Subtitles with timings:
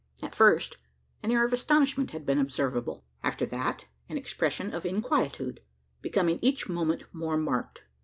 [0.23, 0.77] At first,
[1.21, 5.59] an air of astonishment had been observable; after that, an expression of inquietude
[6.01, 7.83] becoming each moment more marked.